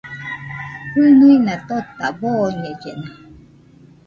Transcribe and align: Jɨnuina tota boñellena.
Jɨnuina 0.91 1.53
tota 1.67 2.05
boñellena. 2.19 3.07